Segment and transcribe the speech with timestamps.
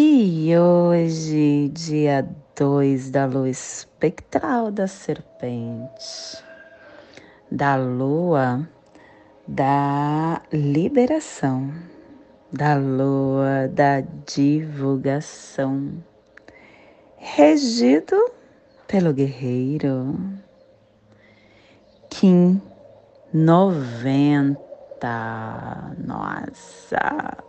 [0.00, 2.24] e hoje, dia
[2.56, 6.40] 2 da lua espectral da serpente,
[7.50, 8.64] da lua
[9.48, 11.72] da liberação,
[12.52, 15.92] da lua da divulgação,
[17.16, 18.14] regido
[18.86, 20.16] pelo guerreiro
[22.08, 22.62] Kim
[23.34, 24.56] 90.
[26.06, 27.47] Nossa!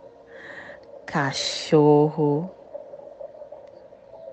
[1.10, 2.48] Cachorro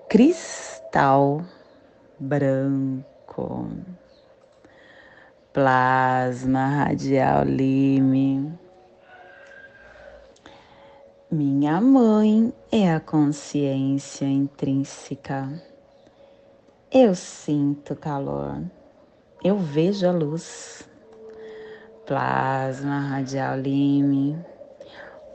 [0.08, 1.44] cristal
[2.16, 3.68] branco,
[5.52, 8.56] plasma radial lime.
[11.28, 15.48] Minha mãe é a consciência intrínseca.
[16.92, 18.62] Eu sinto calor,
[19.42, 20.88] eu vejo a luz.
[22.06, 24.38] Plasma radial lime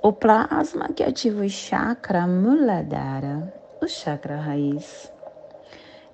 [0.04, 5.10] o plasma que ativa o chakra Muladhara, o chakra raiz.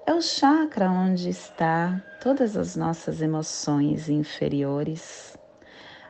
[0.05, 5.35] É o chakra onde está todas as nossas emoções inferiores,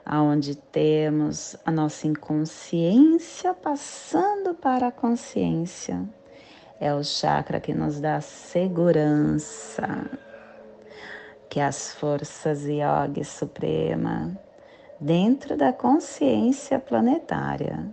[0.06, 6.04] aonde temos a nossa inconsciência passando para a consciência.
[6.82, 9.88] É o chakra que nos dá segurança,
[11.50, 14.38] que as forças yoga suprema
[15.00, 17.86] dentro da consciência planetária.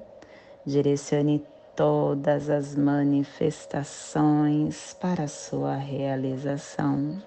[0.64, 7.22] Direcione todas as manifestações para a sua realização.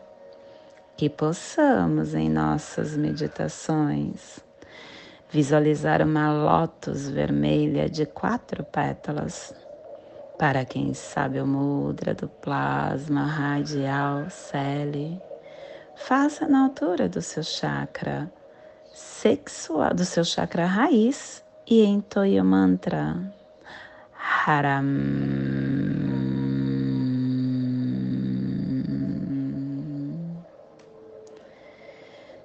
[0.97, 4.41] Que possamos, em nossas meditações,
[5.29, 9.55] visualizar uma lótus vermelha de quatro pétalas.
[10.37, 15.17] Para quem sabe o mudra do plasma radial Celi,
[15.95, 18.29] faça na altura do seu chakra
[18.99, 23.15] sexual do seu chakra raiz e entoie o mantra
[24.45, 24.83] Haram.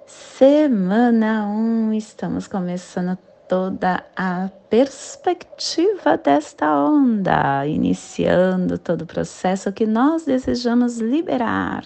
[0.05, 3.17] Semana 1, um, estamos começando
[3.47, 11.85] toda a perspectiva desta onda, iniciando todo o processo que nós desejamos liberar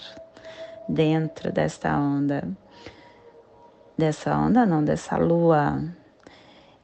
[0.88, 2.44] dentro desta onda
[4.00, 5.84] dessa onda, não, dessa lua.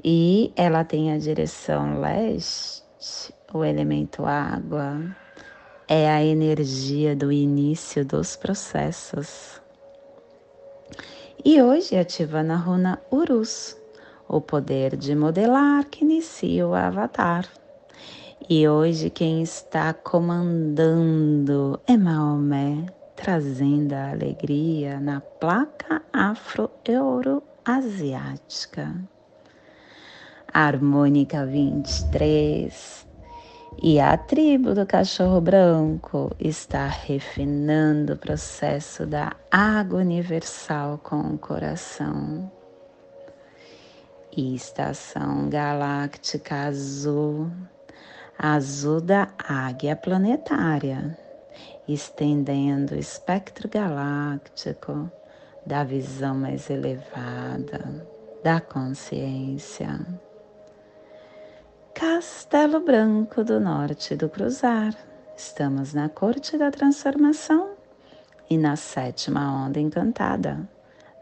[0.04, 5.02] E ela tem a direção leste, o elemento água,
[5.88, 9.60] é a energia do início dos processos.
[11.44, 13.78] E hoje ativa na runa Urus,
[14.28, 17.48] o poder de modelar que inicia o avatar.
[18.50, 28.94] E hoje quem está comandando é Maomé, trazendo a alegria na placa afro-euro-asiática.
[30.54, 33.06] Harmônica 23
[33.82, 41.38] e a tribo do cachorro branco está refinando o processo da água universal com o
[41.38, 42.50] coração.
[44.36, 47.52] E estação galáctica azul,
[48.38, 51.25] azul da águia planetária
[51.88, 55.12] estendendo o espectro galáctico
[55.66, 58.06] da visão mais elevada,
[58.44, 60.00] da consciência.
[61.94, 64.96] Castelo Branco do Norte do Cruzar.
[65.38, 67.76] Estamos na corte da transformação
[68.50, 70.68] e na sétima onda encantada,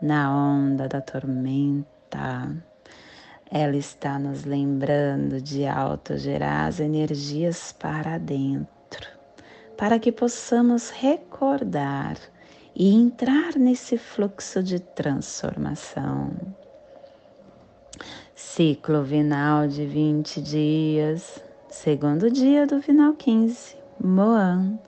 [0.01, 2.55] na onda da tormenta.
[3.49, 8.72] Ela está nos lembrando de autogerar as energias para dentro
[9.77, 12.17] para que possamos recordar
[12.75, 16.31] e entrar nesse fluxo de transformação.
[18.35, 24.79] Ciclo vinal de 20 dias, segundo dia do vinal 15, Moan,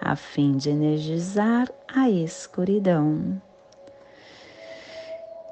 [0.00, 3.40] a fim de energizar a escuridão.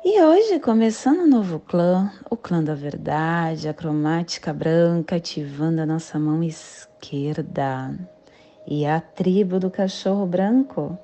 [0.03, 5.87] E hoje, começando um novo clã, o clã da verdade, a cromática branca ativando a
[5.87, 7.95] nossa mão esquerda
[8.67, 10.99] e a tribo do cachorro branco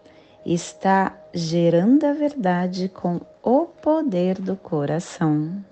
[0.44, 5.64] está gerando a verdade com o poder do coração.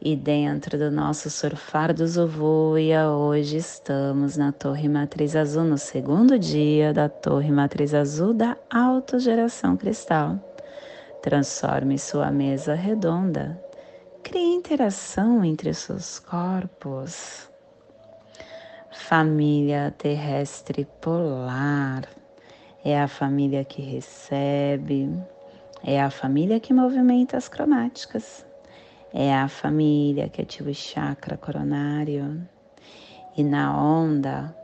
[0.00, 6.38] E dentro do nosso surfar do Zovuia, hoje estamos na Torre Matriz Azul, no segundo
[6.38, 10.38] dia da Torre Matriz Azul da Autogeração Cristal.
[11.20, 13.60] Transforme sua mesa redonda.
[14.22, 17.47] Crie interação entre seus corpos.
[19.06, 22.06] Família terrestre polar
[22.84, 25.08] é a família que recebe,
[25.82, 28.44] é a família que movimenta as cromáticas
[29.12, 32.46] é a família que ativa o chakra coronário
[33.36, 34.54] e na onda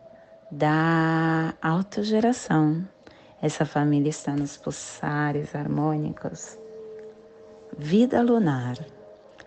[0.51, 2.87] da autogeração.
[3.41, 6.59] Essa família está nos pulsares harmônicos.
[7.77, 8.77] Vida lunar,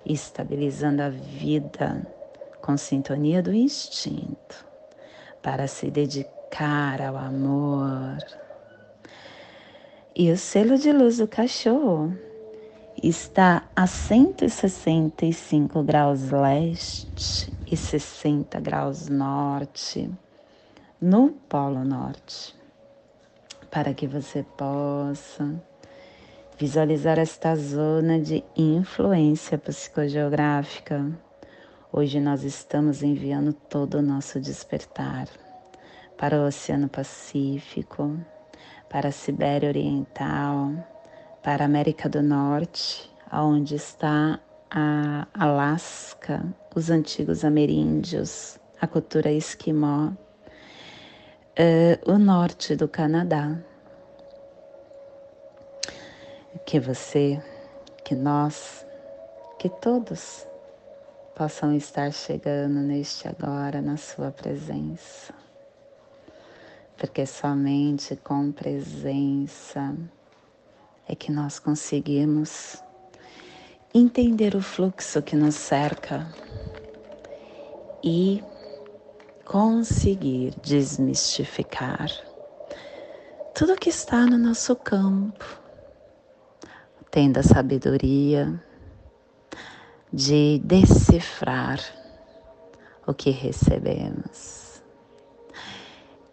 [0.05, 2.05] estabilizando a vida
[2.61, 4.66] com sintonia do instinto,
[5.41, 8.17] para se dedicar ao amor.
[10.15, 12.11] E o selo de luz do cachorro
[13.03, 20.09] está a 165 graus leste e 60 graus norte
[20.99, 22.55] no Polo Norte,
[23.69, 25.53] para que você possa
[26.57, 31.05] visualizar esta zona de influência psicogeográfica.
[31.89, 35.25] Hoje nós estamos enviando todo o nosso despertar
[36.17, 38.19] para o Oceano Pacífico,
[38.89, 40.73] para a Sibéria Oriental,
[41.41, 44.37] para a América do Norte, onde está
[44.69, 46.43] a Alasca,
[46.75, 53.57] os antigos ameríndios, a cultura esquimó, uh, o norte do Canadá.
[56.65, 57.41] Que você,
[58.03, 58.85] que nós,
[59.57, 60.46] que todos
[61.37, 65.31] possam estar chegando neste agora na sua presença.
[66.97, 69.95] Porque somente com presença
[71.07, 72.81] é que nós conseguimos
[73.93, 76.27] entender o fluxo que nos cerca
[78.03, 78.43] e
[79.45, 82.09] conseguir desmistificar
[83.53, 85.45] tudo que está no nosso campo,
[87.11, 88.59] tendo a sabedoria
[90.11, 91.79] de decifrar
[93.05, 94.81] o que recebemos.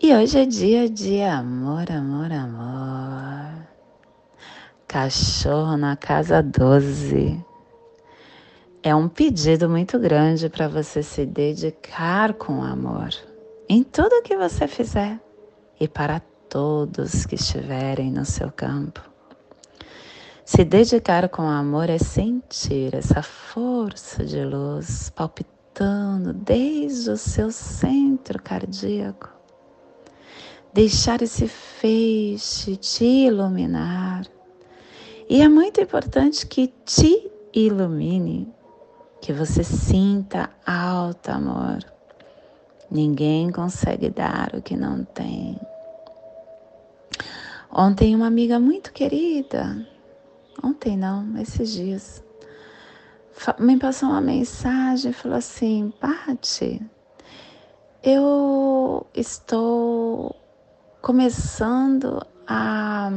[0.01, 3.67] E hoje é dia de amor, amor, amor.
[4.87, 7.43] Cachorro na casa 12.
[8.83, 13.11] É um pedido muito grande para você se dedicar com amor
[13.69, 15.19] em tudo que você fizer
[15.81, 19.14] e para todos que estiverem no seu campo.
[20.45, 28.43] Se dedicar com amor é sentir essa força de luz palpitando desde o seu centro
[28.43, 29.31] cardíaco.
[30.75, 34.27] Deixar esse feixe te iluminar
[35.31, 38.47] e é muito importante que te ilumine,
[39.23, 41.79] que você sinta alto amor.
[42.91, 45.59] Ninguém consegue dar o que não tem.
[47.73, 49.94] Ontem, uma amiga muito querida,
[50.63, 52.23] ontem não, esses dias,
[53.59, 56.81] me passou uma mensagem e falou assim: Pati,
[58.03, 60.37] eu estou
[61.01, 63.11] começando a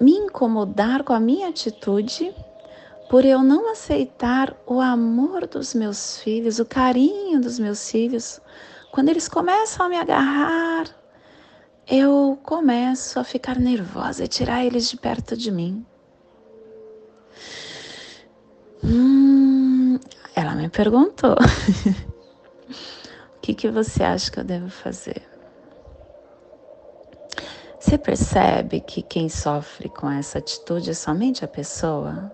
[0.00, 2.34] me incomodar com a minha atitude
[3.08, 8.40] por eu não aceitar o amor dos meus filhos, o carinho dos meus filhos.
[8.90, 10.86] Quando eles começam a me agarrar,
[11.88, 15.86] eu começo a ficar nervosa e tirar eles de perto de mim.
[18.82, 19.98] Hum,
[20.34, 21.36] ela me perguntou:
[23.36, 25.22] o que, que você acha que eu devo fazer?
[27.78, 32.32] Você percebe que quem sofre com essa atitude é somente a pessoa?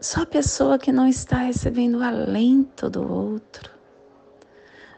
[0.00, 3.75] Só a pessoa que não está recebendo o alento do outro.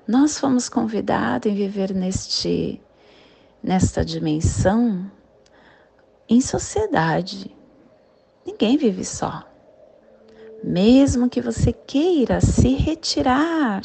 [0.09, 2.81] Nós fomos convidados em viver neste,
[3.63, 5.13] nesta dimensão
[6.27, 7.55] em sociedade.
[8.47, 9.45] Ninguém vive só.
[10.65, 13.83] Mesmo que você queira se retirar,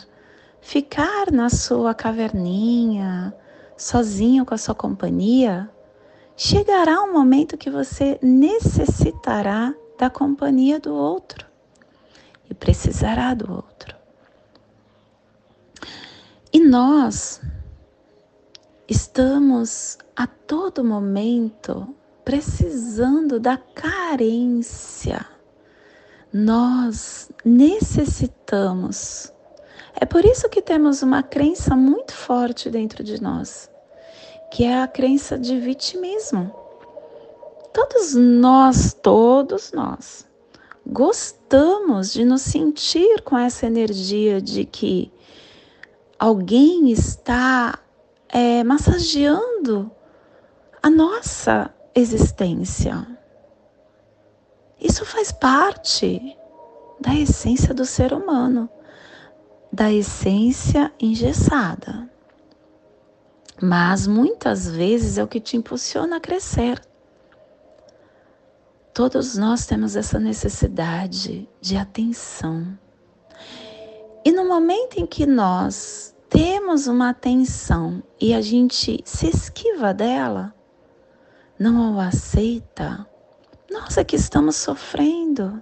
[0.62, 3.36] ficar na sua caverninha,
[3.76, 5.70] sozinho com a sua companhia,
[6.38, 11.46] chegará um momento que você necessitará da companhia do outro
[12.50, 14.03] e precisará do outro.
[16.54, 17.42] E nós
[18.88, 21.94] estamos a todo momento
[22.24, 25.26] precisando da carência.
[26.32, 29.34] Nós necessitamos
[29.96, 33.70] é por isso que temos uma crença muito forte dentro de nós,
[34.52, 36.54] que é a crença de vitimismo.
[37.72, 40.28] Todos nós, todos nós,
[40.86, 45.12] gostamos de nos sentir com essa energia de que
[46.24, 47.78] alguém está
[48.30, 49.92] é, massageando
[50.82, 53.06] a nossa existência.
[54.80, 56.38] Isso faz parte
[56.98, 58.70] da essência do ser humano,
[59.70, 62.10] da essência engessada.
[63.62, 66.82] Mas muitas vezes é o que te impulsiona a crescer.
[68.94, 72.80] Todos nós temos essa necessidade de atenção.
[74.26, 80.54] E no momento em que nós temos uma atenção e a gente se esquiva dela,
[81.60, 83.08] não a aceita,
[83.96, 85.62] é que estamos sofrendo.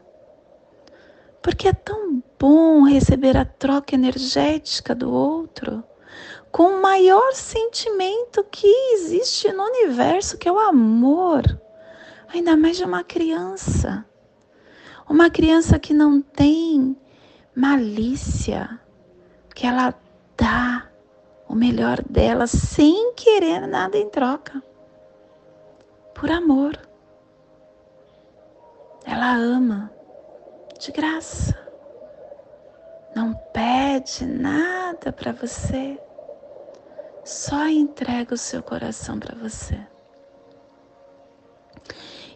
[1.42, 5.84] Porque é tão bom receber a troca energética do outro
[6.52, 11.44] com o maior sentimento que existe no universo, que é o amor
[12.34, 14.06] ainda mais de uma criança.
[15.10, 16.96] Uma criança que não tem
[17.54, 18.80] malícia,
[19.54, 19.94] que ela
[20.42, 20.90] dá
[21.48, 24.62] o melhor dela sem querer nada em troca.
[26.16, 26.76] Por amor.
[29.06, 29.92] Ela ama
[30.80, 31.56] de graça.
[33.16, 36.00] Não pede nada para você.
[37.24, 39.80] Só entrega o seu coração para você.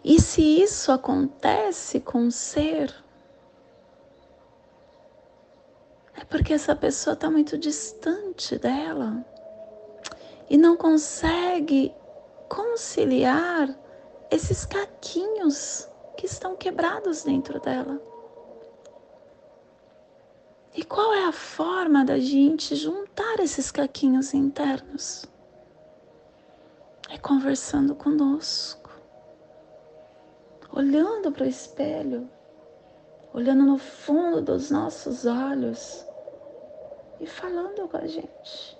[0.03, 2.93] E se isso acontece com um ser,
[6.17, 9.25] é porque essa pessoa está muito distante dela
[10.49, 11.93] e não consegue
[12.49, 13.69] conciliar
[14.31, 18.01] esses caquinhos que estão quebrados dentro dela.
[20.73, 25.25] E qual é a forma da gente juntar esses caquinhos internos?
[27.09, 28.85] É conversando conosco
[30.75, 32.29] olhando para o espelho,
[33.33, 36.04] olhando no fundo dos nossos olhos
[37.19, 38.77] e falando com a gente.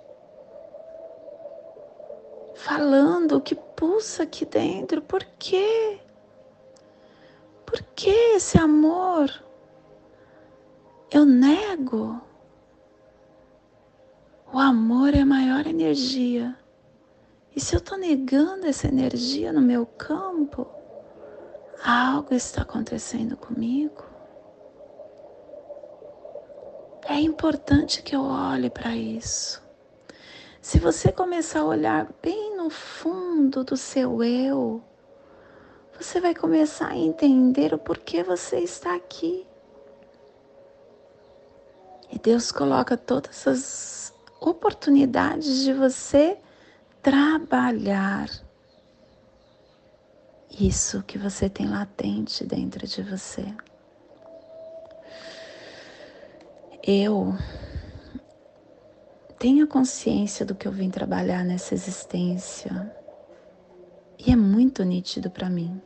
[2.54, 6.00] Falando o que pulsa aqui dentro, por quê?
[7.64, 9.30] Por que esse amor
[11.10, 12.20] eu nego?
[14.52, 16.56] O amor é a maior energia.
[17.54, 20.66] E se eu estou negando essa energia no meu campo,
[21.84, 24.02] Algo está acontecendo comigo.
[27.08, 29.62] É importante que eu olhe para isso.
[30.60, 34.82] Se você começar a olhar bem no fundo do seu eu,
[35.96, 39.46] você vai começar a entender o porquê você está aqui.
[42.10, 46.36] E Deus coloca todas as oportunidades de você
[47.00, 48.28] trabalhar
[50.50, 53.46] isso que você tem latente dentro de você.
[56.88, 57.34] Eu
[59.40, 62.94] tenho consciência do que eu vim trabalhar nessa existência
[64.16, 65.82] e é muito nítido para mim.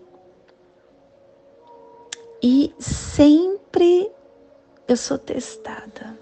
[2.42, 4.12] E sempre
[4.86, 6.18] eu sou testada.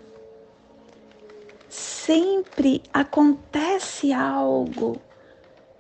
[1.69, 5.03] Sempre acontece algo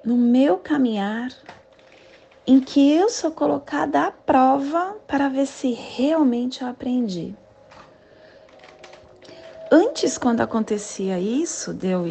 [0.05, 1.31] no meu caminhar
[2.45, 7.37] em que eu sou colocada à prova para ver se realmente eu aprendi.
[9.70, 12.10] Antes, quando acontecia isso, de eu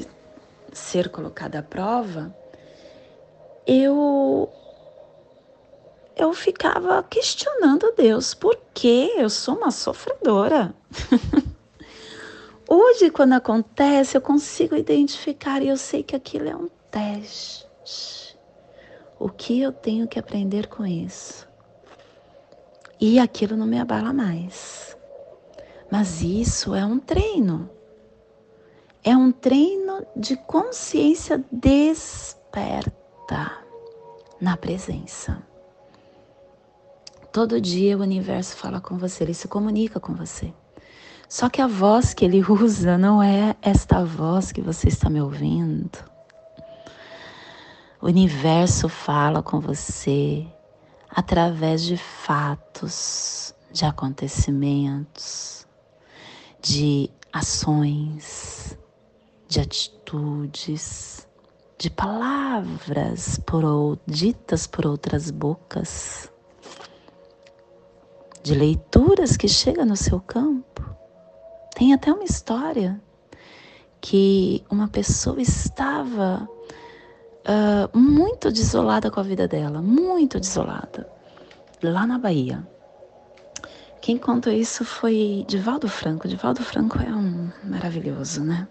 [0.72, 2.36] ser colocada à prova,
[3.66, 4.50] eu
[6.16, 10.74] eu ficava questionando Deus, por que eu sou uma sofredora?
[12.68, 18.38] Hoje, quando acontece, eu consigo identificar e eu sei que aquilo é um teste.
[19.20, 21.48] O que eu tenho que aprender com isso?
[23.00, 24.97] E aquilo não me abala mais.
[25.92, 27.70] Mas isso é um treino.
[29.04, 32.94] É um treino de consciência desperta
[34.40, 35.42] na presença.
[37.32, 40.54] Todo dia o universo fala com você, ele se comunica com você.
[41.30, 45.22] Só que a voz que ele usa não é esta voz que você está me
[45.22, 46.00] ouvindo.
[48.02, 50.48] O universo fala com você
[51.10, 55.67] através de fatos, de acontecimentos,
[56.62, 58.78] de ações,
[59.48, 61.28] de atitudes,
[61.78, 66.32] de palavras por, ditas por outras bocas,
[68.42, 70.84] de leituras que chegam no seu campo.
[71.76, 73.00] Tem até uma história
[74.02, 76.50] que uma pessoa estava
[77.48, 81.10] uh, muito desolada com a vida dela, muito desolada,
[81.84, 82.68] lá na Bahia.
[84.08, 86.30] Quem contou isso foi Divaldo Franco.
[86.30, 88.66] Divaldo Franco é um maravilhoso, né?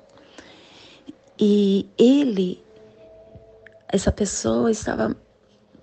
[1.38, 2.64] E ele,
[3.87, 5.14] essa pessoa estava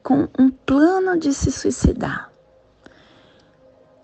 [0.01, 2.33] com um plano de se suicidar.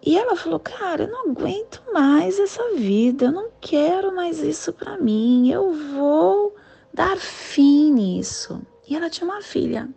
[0.06, 4.72] E ela falou: Cara, eu não aguento mais essa vida, eu não quero mais isso
[4.72, 6.56] para mim, eu vou
[6.94, 8.62] dar fim nisso.
[8.88, 9.90] E ela tinha uma filha.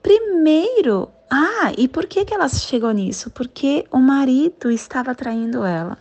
[0.00, 3.30] Primeiro, ah, e por que, que ela chegou nisso?
[3.30, 5.98] Porque o marido estava traindo ela.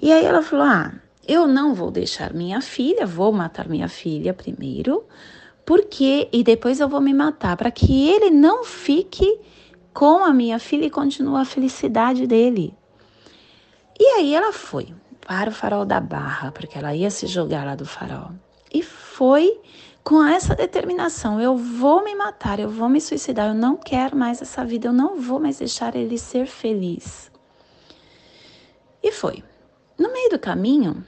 [0.00, 0.94] E aí ela falou: Ah,
[1.26, 5.04] eu não vou deixar minha filha, vou matar minha filha primeiro,
[5.66, 9.38] porque e depois eu vou me matar para que ele não fique
[9.92, 12.74] com a minha filha e continue a felicidade dele.
[14.00, 14.94] E aí ela foi
[15.26, 18.30] para o farol da Barra, porque ela ia se jogar lá do farol.
[19.18, 19.60] Foi
[20.04, 24.40] com essa determinação: eu vou me matar, eu vou me suicidar, eu não quero mais
[24.40, 27.28] essa vida, eu não vou mais deixar ele ser feliz.
[29.02, 29.42] E foi.
[29.98, 31.04] No meio do caminho,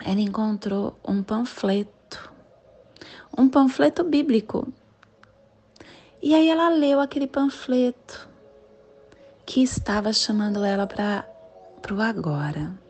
[0.00, 2.32] ela encontrou um panfleto,
[3.38, 4.66] um panfleto bíblico.
[6.20, 8.28] E aí ela leu aquele panfleto
[9.46, 11.24] que estava chamando ela para
[11.92, 12.87] o agora.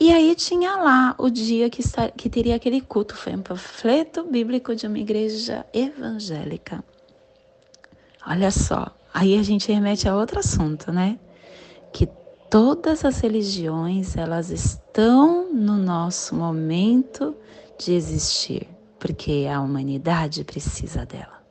[0.00, 1.82] E aí tinha lá o dia que,
[2.16, 3.14] que teria aquele culto.
[3.14, 6.82] Foi um panfleto bíblico de uma igreja evangélica.
[8.26, 11.18] Olha só, aí a gente remete a outro assunto, né?
[11.92, 12.08] Que
[12.48, 17.34] todas as religiões, elas estão no nosso momento
[17.78, 18.68] de existir,
[18.98, 21.42] porque a humanidade precisa dela.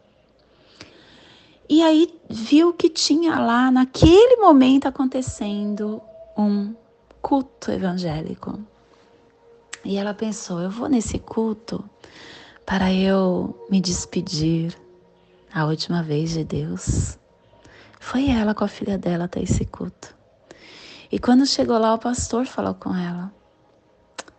[1.69, 6.01] E aí viu que tinha lá naquele momento acontecendo
[6.37, 6.73] um
[7.21, 8.59] culto evangélico.
[9.83, 11.83] E ela pensou: eu vou nesse culto
[12.65, 14.75] para eu me despedir
[15.53, 17.17] a última vez de Deus.
[17.99, 20.15] Foi ela com a filha dela até esse culto.
[21.11, 23.31] E quando chegou lá, o pastor falou com ela.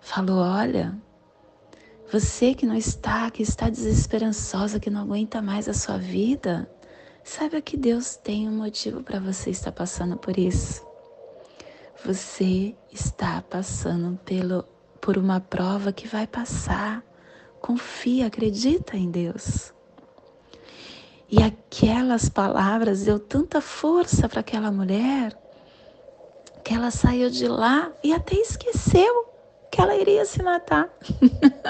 [0.01, 0.97] Falou: Olha,
[2.11, 6.71] você que não está, que está desesperançosa, que não aguenta mais a sua vida,
[7.25, 10.92] saiba que Deus tem um motivo para você estar passando por isso.
[12.05, 14.65] Você está passando pelo,
[15.01, 17.01] por uma prova que vai passar.
[17.61, 19.73] Confia, acredita em Deus.
[21.31, 25.39] E aquelas palavras deu tanta força para aquela mulher
[26.65, 29.29] que ela saiu de lá e até esqueceu
[29.71, 30.91] que ela iria se matar.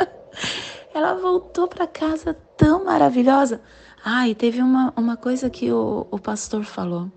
[0.94, 3.60] ela voltou para casa tão maravilhosa.
[4.02, 7.12] Ah, e teve uma, uma coisa que o, o pastor falou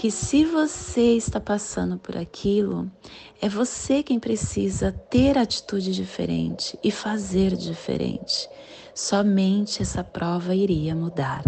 [0.00, 2.90] que se você está passando por aquilo,
[3.38, 8.48] é você quem precisa ter atitude diferente e fazer diferente.
[8.94, 11.44] Somente essa prova iria mudar.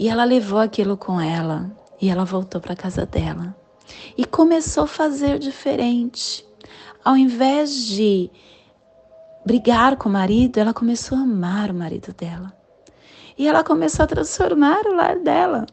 [0.00, 3.54] E ela levou aquilo com ela e ela voltou para casa dela
[4.18, 6.44] e começou a fazer diferente.
[7.04, 8.32] Ao invés de
[9.46, 12.52] brigar com o marido, ela começou a amar o marido dela.
[13.38, 15.66] E ela começou a transformar o lar dela.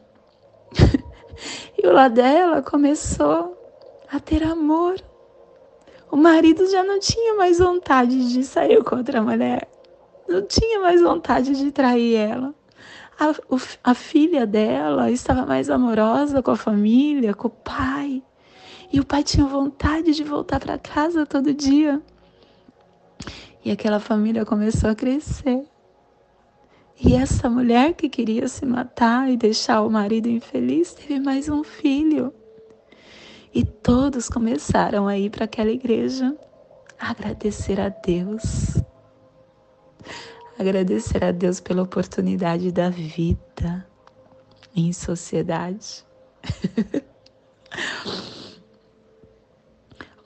[1.78, 3.58] E o lado dela começou
[4.12, 4.96] a ter amor.
[6.12, 9.68] O marido já não tinha mais vontade de sair com outra mulher.
[10.28, 12.54] Não tinha mais vontade de trair ela.
[13.20, 13.34] A,
[13.92, 18.24] a filha dela estava mais amorosa com a família, com o pai.
[18.92, 22.02] E o pai tinha vontade de voltar para casa todo dia.
[23.64, 25.64] E aquela família começou a crescer.
[27.02, 31.64] E essa mulher que queria se matar e deixar o marido infeliz teve mais um
[31.64, 32.34] filho.
[33.54, 36.38] E todos começaram a ir para aquela igreja
[37.00, 38.84] agradecer a Deus.
[40.60, 43.88] Agradecer a Deus pela oportunidade da vida
[44.76, 46.06] em sociedade.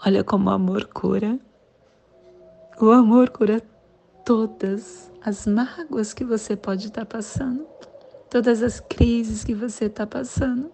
[0.04, 1.40] Olha como o amor cura.
[2.82, 3.62] O amor cura
[4.26, 7.66] todas as mágoas que você pode estar passando,
[8.30, 10.70] todas as crises que você está passando.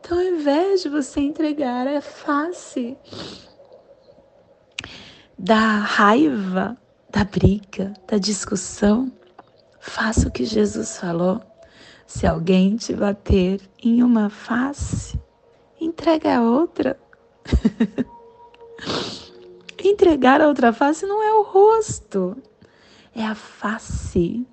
[0.00, 2.96] Então, ao invés de você entregar a face
[5.38, 6.76] da raiva,
[7.10, 9.12] da briga, da discussão,
[9.78, 11.40] faça o que Jesus falou.
[12.06, 15.18] Se alguém te bater em uma face,
[15.80, 16.98] entrega a outra.
[19.84, 22.34] Entregar a outra face não é o rosto,
[23.14, 24.46] é a face.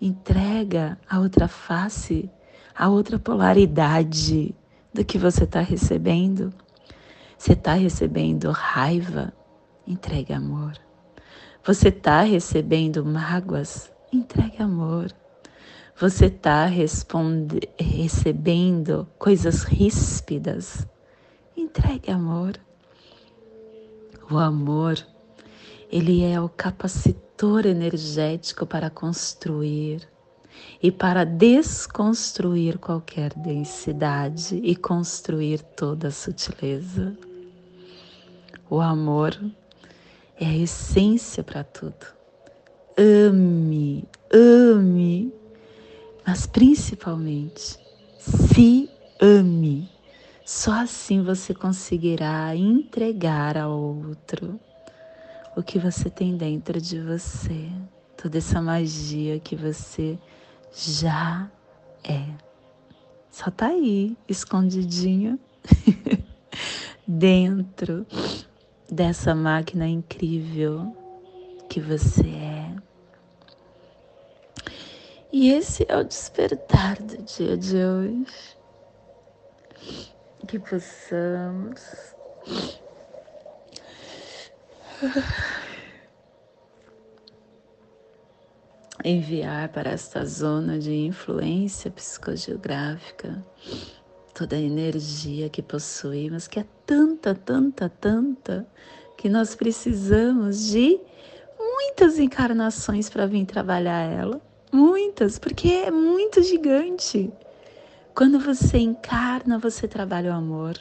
[0.00, 2.30] Entrega a outra face,
[2.74, 4.54] a outra polaridade
[4.94, 6.52] do que você está recebendo.
[7.36, 9.32] Você está recebendo raiva,
[9.86, 10.72] entregue amor.
[11.62, 15.12] Você está recebendo mágoas, entregue amor.
[15.98, 16.64] Você está
[17.78, 20.86] recebendo coisas ríspidas?
[21.54, 22.58] Entregue amor.
[24.30, 24.96] O amor,
[25.90, 27.29] ele é o capacitor
[27.64, 30.06] energético para construir
[30.82, 37.16] e para desconstruir qualquer densidade e construir toda a sutileza.
[38.68, 39.40] O amor
[40.38, 42.06] é a essência para tudo.
[42.98, 45.32] Ame, ame,
[46.26, 47.78] mas principalmente
[48.18, 49.88] se ame.
[50.44, 54.60] Só assim você conseguirá entregar ao outro
[55.60, 57.70] o que você tem dentro de você,
[58.16, 60.18] toda essa magia que você
[60.72, 61.50] já
[62.02, 62.24] é.
[63.30, 65.38] Só tá aí, escondidinha,
[67.06, 68.06] dentro
[68.90, 70.96] dessa máquina incrível
[71.68, 72.74] que você é.
[75.30, 78.56] E esse é o despertar do dia de hoje.
[80.48, 82.14] Que possamos
[89.04, 93.44] enviar para esta zona de influência psicogeográfica
[94.34, 98.66] toda a energia que possuímos, que é tanta, tanta, tanta,
[99.16, 100.98] que nós precisamos de
[101.58, 104.40] muitas encarnações para vir trabalhar ela.
[104.72, 107.30] Muitas, porque é muito gigante.
[108.14, 110.78] Quando você encarna, você trabalha o amor.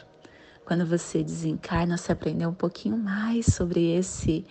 [0.69, 4.45] Quando você desencarna, você aprende um pouquinho mais sobre esse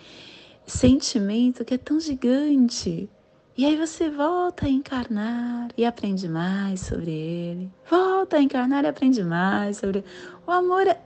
[0.65, 3.09] sentimento que é tão gigante
[3.57, 7.71] e aí você volta a encarnar e aprende mais sobre ele.
[7.89, 10.07] Volta a encarnar e aprende mais sobre ele.
[10.45, 10.97] O amor é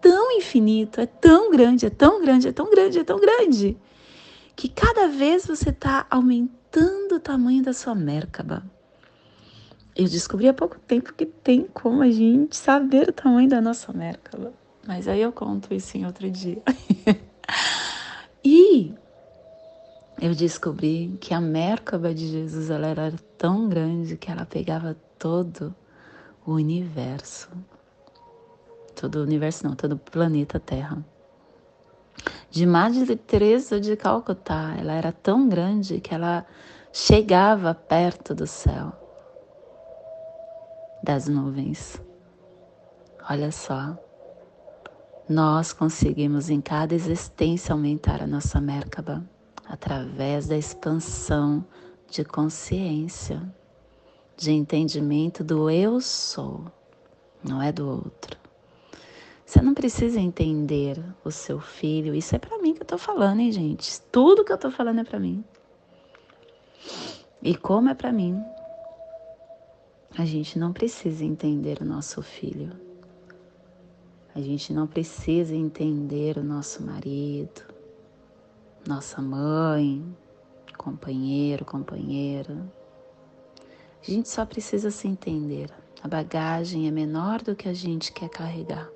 [0.00, 3.76] tão infinito, é tão grande, é tão grande, é tão grande, é tão grande,
[4.54, 8.62] que cada vez você está aumentando o tamanho da sua Merkaba.
[9.94, 13.92] Eu descobri há pouco tempo que tem como a gente saber o tamanho da nossa
[13.92, 14.52] Merkaba.
[14.86, 16.62] Mas aí eu conto isso em outro dia.
[18.44, 18.94] e
[20.20, 25.74] eu descobri que a Merkaba de Jesus ela era tão grande que ela pegava todo
[26.46, 27.50] o universo.
[28.94, 31.04] Todo o universo não, todo o planeta Terra.
[32.50, 36.46] De Madre Teresa de Calcutá, ela era tão grande que ela
[36.92, 38.92] chegava perto do céu,
[41.02, 42.00] das nuvens.
[43.28, 43.96] Olha só,
[45.28, 49.24] nós conseguimos em cada existência aumentar a nossa Merkaba
[49.66, 51.64] através da expansão
[52.10, 53.42] de consciência,
[54.36, 56.64] de entendimento do eu sou,
[57.42, 58.42] não é do outro.
[59.44, 62.14] Você não precisa entender o seu filho.
[62.14, 64.00] Isso é para mim que eu tô falando, hein, gente?
[64.10, 65.44] Tudo que eu tô falando é para mim.
[67.42, 68.42] E como é para mim,
[70.16, 72.70] a gente não precisa entender o nosso filho.
[74.34, 77.62] A gente não precisa entender o nosso marido,
[78.86, 80.04] nossa mãe,
[80.76, 82.56] companheiro, companheira.
[84.02, 85.70] A gente só precisa se entender.
[86.02, 88.90] A bagagem é menor do que a gente quer carregar.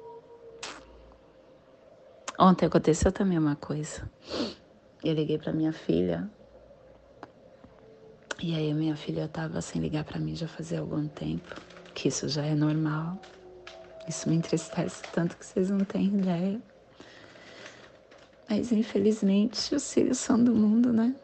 [2.39, 4.11] Ontem aconteceu também uma coisa.
[5.03, 6.31] Eu liguei para minha filha.
[8.39, 11.55] E aí a minha filha estava sem ligar para mim já fazia algum tempo,
[11.95, 13.19] que isso já é normal.
[14.07, 16.61] Isso me entristece tanto que vocês não têm ideia.
[18.49, 21.15] Mas infelizmente os filhos são do mundo, né?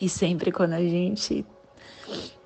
[0.00, 1.44] E sempre quando a gente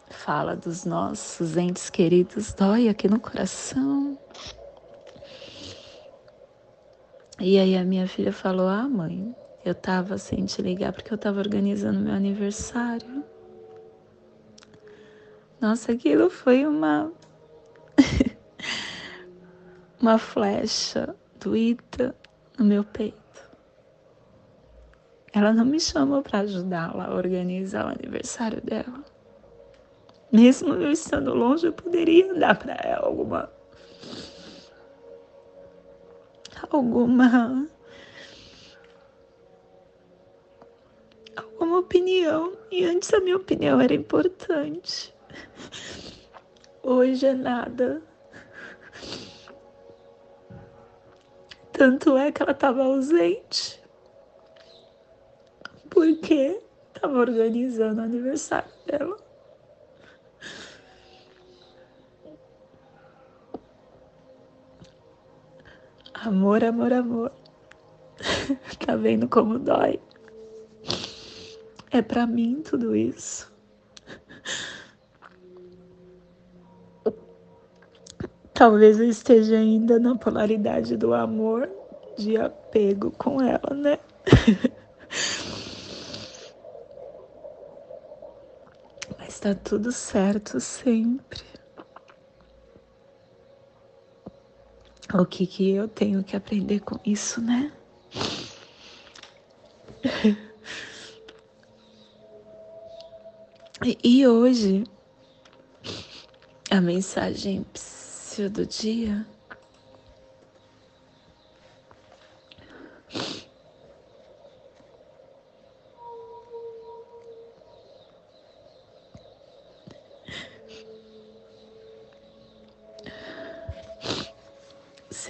[0.08, 4.18] fala dos nossos entes queridos, dói aqui no coração.
[7.38, 11.18] E aí a minha filha falou: Ah, mãe, eu tava sem te ligar porque eu
[11.18, 13.24] tava organizando meu aniversário.
[15.60, 17.12] Nossa, aquilo foi uma.
[20.00, 22.14] uma flecha doída
[22.58, 23.18] no meu peito.
[25.32, 29.04] Ela não me chamou para ajudá-la a organizar o aniversário dela.
[30.32, 33.50] Mesmo eu estando longe, eu poderia dar para ela alguma
[36.70, 37.68] alguma
[41.70, 45.14] alguma opinião e antes a minha opinião era importante.
[46.82, 48.02] Hoje é nada.
[51.72, 53.80] Tanto é que ela estava ausente.
[55.88, 56.60] Porque
[56.92, 59.16] estava organizando o aniversário dela.
[66.14, 67.32] Amor, amor, amor.
[68.84, 70.00] tá vendo como dói?
[71.92, 73.52] É para mim tudo isso.
[78.54, 81.68] Talvez eu esteja ainda na polaridade do amor
[82.16, 83.98] de apego com ela, né?
[89.18, 91.42] Mas tá tudo certo sempre.
[95.12, 97.72] O que que eu tenho que aprender com isso, né?
[103.82, 104.84] E hoje,
[106.70, 107.64] a mensagem
[108.50, 109.26] do dia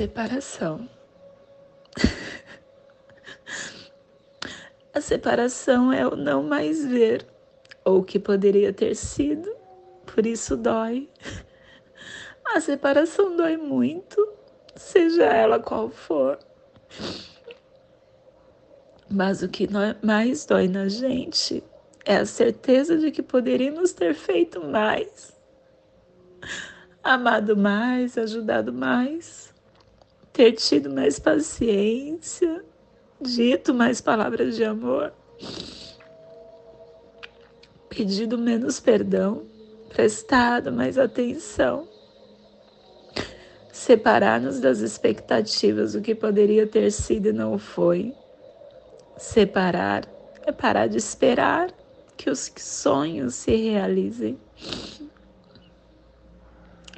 [0.01, 0.89] separação.
[4.93, 7.25] A separação é o não mais ver
[7.91, 9.51] ou que poderia ter sido,
[10.07, 11.09] por isso dói.
[12.55, 14.33] A separação dói muito,
[14.75, 16.39] seja ela qual for.
[19.09, 19.69] Mas o que
[20.03, 21.63] mais dói na gente
[22.05, 25.33] é a certeza de que poderíamos ter feito mais,
[27.03, 29.53] amado mais, ajudado mais,
[30.33, 32.65] ter tido mais paciência,
[33.21, 35.13] dito mais palavras de amor
[38.01, 39.43] pedido menos perdão,
[39.91, 41.87] prestado mais atenção,
[43.71, 48.15] separar-nos das expectativas do que poderia ter sido e não foi.
[49.19, 50.09] Separar
[50.47, 51.71] é parar de esperar
[52.17, 54.39] que os sonhos se realizem.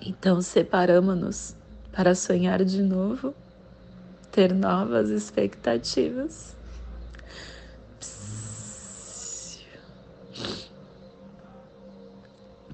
[0.06, 1.56] Então separamos-nos
[1.90, 3.34] para sonhar de novo,
[4.30, 6.56] ter novas expectativas.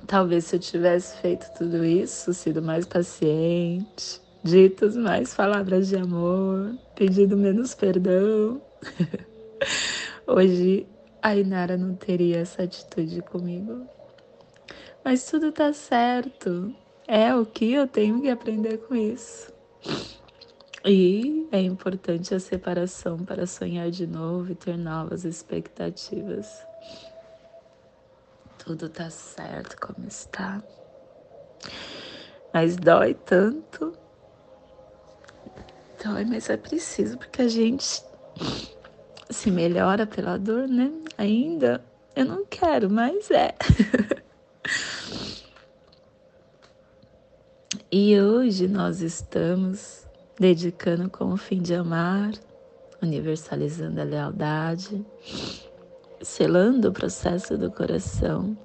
[0.09, 6.75] Talvez se eu tivesse feito tudo isso, sido mais paciente, ditas mais palavras de amor,
[6.97, 8.59] pedido menos perdão,
[10.27, 10.87] hoje
[11.21, 13.87] a Inara não teria essa atitude comigo.
[15.05, 16.75] Mas tudo tá certo.
[17.07, 19.53] É o que eu tenho que aprender com isso.
[20.87, 26.67] E é importante a separação para sonhar de novo e ter novas expectativas
[28.69, 30.63] tudo tá certo como está.
[32.53, 33.95] Mas dói tanto.
[36.05, 38.05] Dói, mas é preciso, porque a gente
[39.31, 40.93] se melhora pela dor, né?
[41.17, 41.83] Ainda
[42.15, 43.55] eu não quero, mas é.
[47.91, 50.07] e hoje nós estamos
[50.39, 52.33] dedicando com o fim de amar,
[53.01, 55.07] universalizando a lealdade
[56.23, 58.57] selando o processo do coração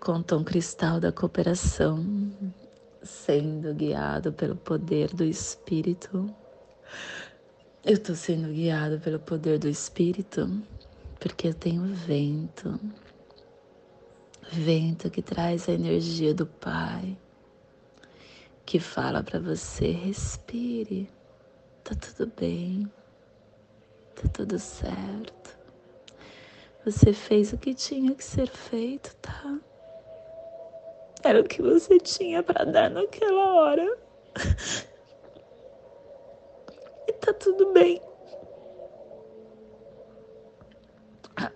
[0.00, 2.04] com o tom cristal da cooperação,
[3.02, 6.32] sendo guiado pelo poder do Espírito.
[7.84, 10.62] Eu estou sendo guiado pelo poder do Espírito
[11.18, 12.78] porque eu tenho vento,
[14.52, 17.16] vento que traz a energia do Pai,
[18.64, 21.10] que fala para você: respire,
[21.82, 22.90] tá tudo bem,
[24.14, 25.57] tá tudo certo.
[26.84, 29.58] Você fez o que tinha que ser feito, tá?
[31.22, 33.98] Era o que você tinha para dar naquela hora.
[37.06, 38.00] E tá tudo bem.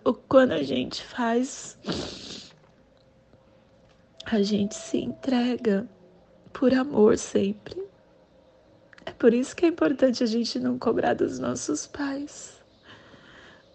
[0.05, 1.79] O quando a gente faz,
[4.25, 5.89] a gente se entrega
[6.53, 7.87] por amor sempre.
[9.05, 12.62] É por isso que é importante a gente não cobrar dos nossos pais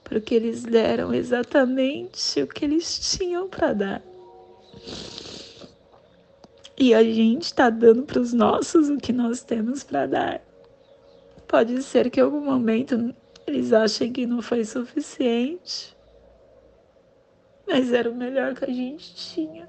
[0.07, 4.03] porque eles deram exatamente o que eles tinham para dar.
[6.77, 10.41] E a gente está dando para os nossos o que nós temos para dar.
[11.47, 13.13] Pode ser que em algum momento
[13.45, 15.95] eles achem que não foi suficiente,
[17.67, 19.67] mas era o melhor que a gente tinha.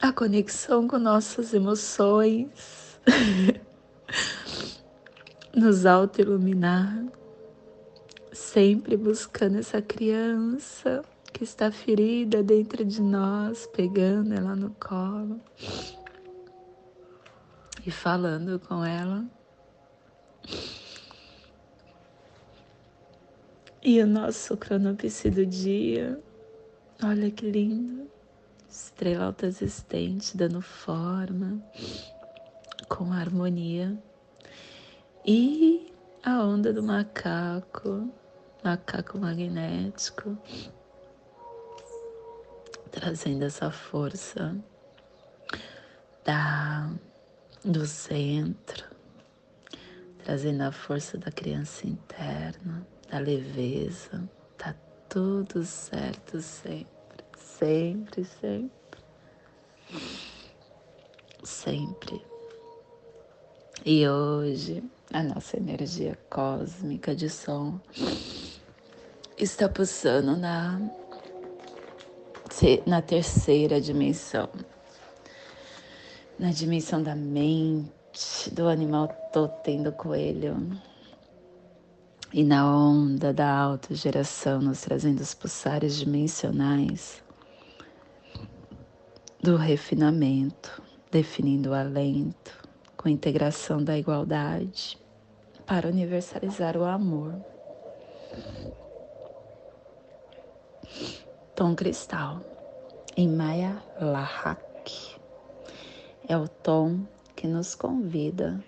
[0.00, 3.00] A conexão com nossas emoções.
[5.54, 7.06] nos auto-iluminar,
[8.32, 15.40] sempre buscando essa criança que está ferida dentro de nós, pegando ela no colo
[17.86, 19.24] e falando com ela.
[23.82, 26.18] E o nosso cronopse do dia,
[27.02, 28.10] olha que lindo,
[28.68, 31.62] estrela alta existente dando forma,
[32.88, 33.96] com harmonia.
[35.26, 35.90] E
[36.22, 38.12] a onda do macaco,
[38.62, 40.36] macaco magnético,
[42.90, 44.54] trazendo essa força
[46.22, 46.90] da
[47.64, 48.84] do centro,
[50.22, 54.28] trazendo a força da criança interna, da leveza.
[54.58, 54.74] Tá
[55.08, 59.00] tudo certo sempre, sempre, sempre.
[61.42, 62.22] Sempre.
[63.86, 67.80] E hoje a nossa energia cósmica de som
[69.36, 70.80] está pulsando na,
[72.86, 74.48] na terceira dimensão
[76.38, 80.56] na dimensão da mente, do animal totem do coelho.
[82.32, 87.22] E na onda da autogeração, nos trazendo os pulsares dimensionais
[89.40, 92.63] do refinamento, definindo o alento,
[93.04, 94.98] com integração da igualdade,
[95.66, 97.34] para universalizar o amor.
[101.54, 102.40] Tom cristal,
[103.14, 105.20] em Maya Lahak,
[106.26, 107.00] é o tom
[107.36, 108.58] que nos convida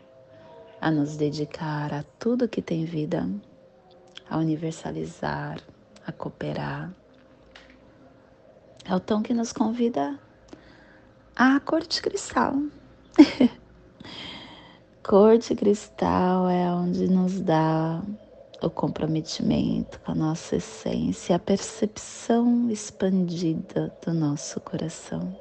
[0.83, 3.27] a nos dedicar a tudo que tem vida,
[4.29, 5.63] a universalizar,
[6.07, 6.93] a cooperar.
[8.85, 10.21] É o tom que nos convida
[11.35, 12.55] à cor de cristal.
[15.07, 18.03] cor de cristal é onde nos dá
[18.61, 25.33] o comprometimento com a nossa essência, a percepção expandida do nosso coração.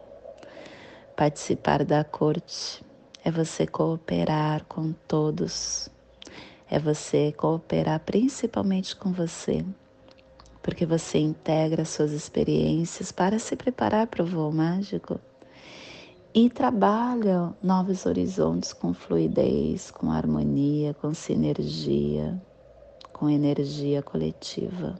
[1.15, 2.85] Participar da corte
[3.23, 5.89] é você cooperar com todos,
[6.69, 9.65] é você cooperar principalmente com você,
[10.61, 15.19] porque você integra suas experiências para se preparar para o voo mágico
[16.35, 22.37] e trabalha novos horizontes com fluidez, com harmonia, com sinergia,
[23.13, 24.99] com energia coletiva.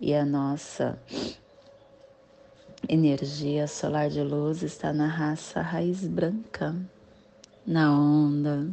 [0.00, 0.96] E a nossa
[2.88, 6.76] energia solar de luz está na raça raiz branca,
[7.66, 8.68] na onda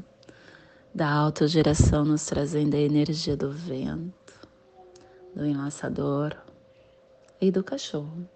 [0.94, 4.48] da autogeração, nos trazendo a energia do vento,
[5.36, 6.38] do enlaçador
[7.42, 8.30] e do cachorro.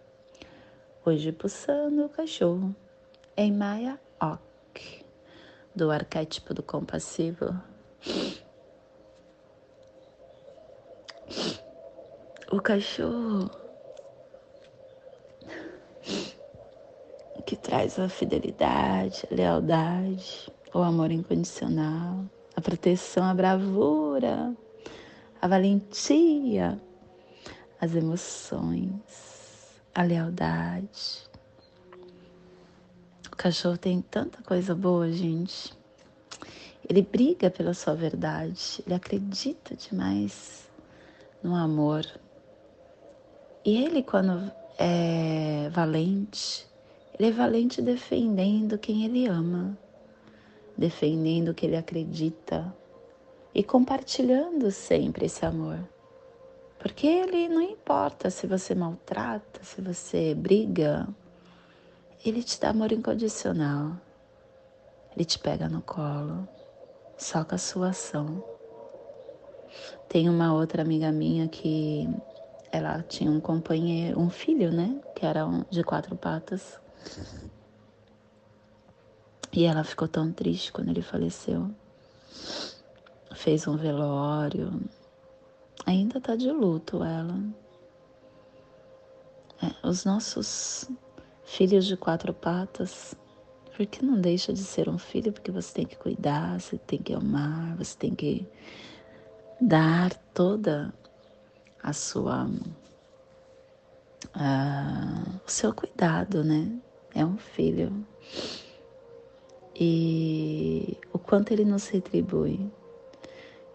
[1.05, 2.73] Hoje pulsando o cachorro
[3.35, 5.05] em Maya Ok,
[5.75, 7.53] do arquétipo do compassivo.
[12.49, 13.51] O cachorro
[17.45, 22.23] que traz a fidelidade, a lealdade, o amor incondicional,
[22.55, 24.55] a proteção, a bravura,
[25.41, 26.79] a valentia,
[27.81, 29.32] as emoções,
[29.93, 31.29] a lealdade.
[33.31, 35.73] O cachorro tem tanta coisa boa, gente.
[36.87, 40.69] Ele briga pela sua verdade, ele acredita demais
[41.41, 42.05] no amor.
[43.63, 46.67] E ele, quando é valente,
[47.17, 49.77] ele é valente defendendo quem ele ama,
[50.77, 52.75] defendendo o que ele acredita
[53.55, 55.79] e compartilhando sempre esse amor.
[56.83, 61.07] Porque ele não importa se você maltrata, se você briga,
[62.25, 63.93] ele te dá amor incondicional.
[65.15, 66.45] Ele te pega no colo,
[67.17, 68.43] só com a sua ação.
[70.09, 72.05] Tem uma outra amiga minha que
[72.69, 74.99] ela tinha um companheiro, um filho, né?
[75.15, 76.77] Que era um, de quatro patas.
[79.53, 81.71] E ela ficou tão triste quando ele faleceu.
[83.33, 84.81] Fez um velório.
[85.85, 87.43] Ainda tá de luto ela.
[89.61, 90.89] É, os nossos
[91.43, 93.15] filhos de quatro patas,
[93.75, 97.13] porque não deixa de ser um filho, porque você tem que cuidar, você tem que
[97.13, 98.47] amar, você tem que
[99.59, 100.93] dar toda
[101.81, 102.45] a sua
[104.35, 106.79] uh, o seu cuidado, né?
[107.13, 108.05] é um filho.
[109.75, 112.59] E o quanto ele nos retribui.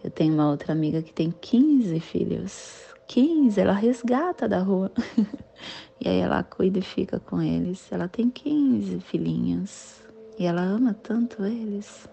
[0.03, 2.85] Eu tenho uma outra amiga que tem 15 filhos.
[3.07, 4.91] 15, ela resgata da rua.
[5.99, 7.91] e aí ela cuida e fica com eles.
[7.91, 10.01] Ela tem 15 filhinhos.
[10.37, 12.07] E ela ama tanto eles.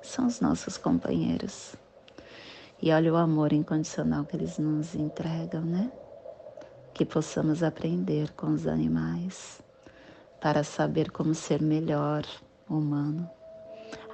[0.00, 1.74] São os nossos companheiros.
[2.80, 5.92] E olha o amor incondicional que eles nos entregam, né?
[6.94, 9.62] Que possamos aprender com os animais
[10.40, 12.24] para saber como ser melhor
[12.68, 13.28] humano,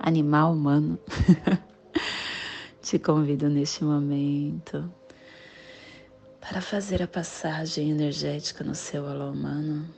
[0.01, 0.99] animal humano.
[2.91, 4.93] Te convido neste momento
[6.41, 9.89] para fazer a passagem energética no seu alô humano,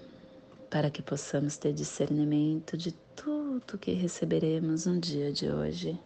[0.69, 5.99] para que possamos ter discernimento de tudo que receberemos no dia de hoje,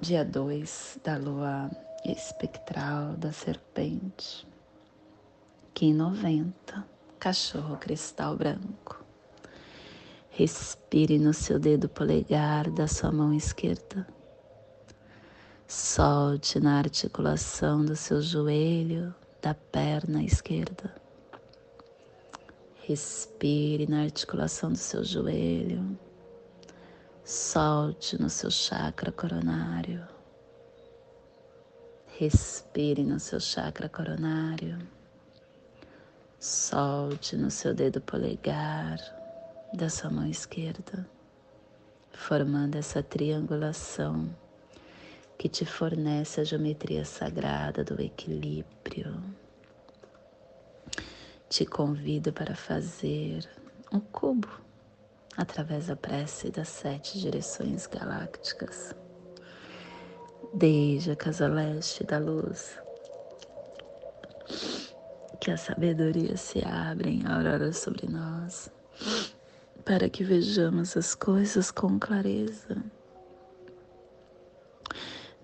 [0.00, 1.70] dia 2 da lua
[2.06, 4.48] espectral da serpente
[5.74, 6.86] Kim 90,
[7.18, 9.04] cachorro cristal branco.
[10.30, 14.06] Respire no seu dedo polegar da sua mão esquerda.
[15.70, 20.94] Solte na articulação do seu joelho da perna esquerda.
[22.84, 25.98] Respire na articulação do seu joelho.
[27.22, 30.08] Solte no seu chakra coronário.
[32.16, 34.78] Respire no seu chakra coronário.
[36.40, 38.96] Solte no seu dedo polegar
[39.74, 41.06] da sua mão esquerda,
[42.10, 44.34] formando essa triangulação
[45.38, 49.22] que te fornece a geometria sagrada do equilíbrio.
[51.48, 53.48] Te convido para fazer
[53.92, 54.50] um cubo
[55.36, 58.94] através da prece das sete direções galácticas
[60.52, 62.76] desde a casa leste da luz.
[65.40, 68.70] Que a sabedoria se abra em aurora sobre nós,
[69.84, 72.76] para que vejamos as coisas com clareza.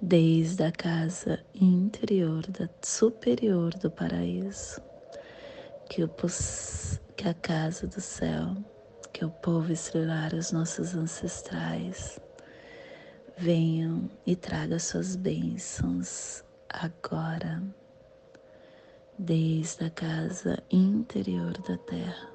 [0.00, 4.80] Desde a casa interior da superior do paraíso,
[5.90, 6.08] que, o,
[7.16, 8.56] que a casa do céu
[9.12, 12.20] que o povo estrelar, os nossos ancestrais,
[13.36, 17.60] venham e traga suas bênçãos agora,
[19.18, 22.30] desde a casa interior da terra,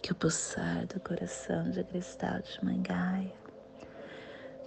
[0.00, 3.47] que o pulsar do coração de cristal de Mangaia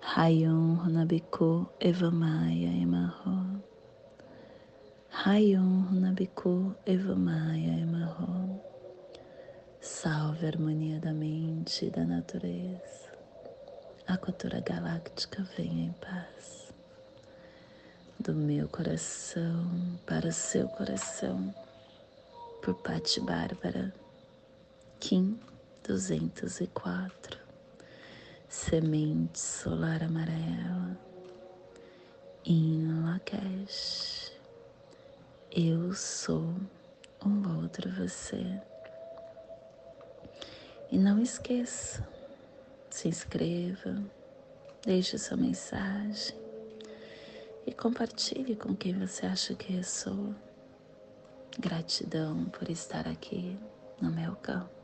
[0.00, 3.60] Rayon Runabiku Evamaya Emarro.
[5.10, 8.60] Rayon Runabiku Evamaya Emarro.
[9.80, 13.10] Salve a harmonia da mente e da natureza.
[14.06, 16.72] A cultura galáctica venha em paz.
[18.20, 21.52] Do meu coração para o seu coração.
[22.62, 23.92] Por Pati Bárbara.
[25.00, 25.38] Kim
[25.86, 27.47] 204.
[28.48, 30.98] Semente solar amarela.
[32.46, 34.32] Em Lakesh.
[35.50, 36.54] Eu sou
[37.24, 38.58] um outro você.
[40.90, 42.08] E não esqueça,
[42.88, 44.02] se inscreva,
[44.82, 46.34] deixe sua mensagem
[47.66, 50.34] e compartilhe com quem você acha que ressoa.
[51.58, 53.58] Gratidão por estar aqui
[54.00, 54.77] no meu campo.